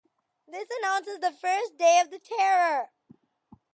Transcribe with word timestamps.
This 0.47 0.67
announces 0.79 1.19
the 1.19 1.31
first 1.31 1.77
day 1.77 1.99
of 2.01 2.09
the 2.09 2.17
Terror. 2.17 2.87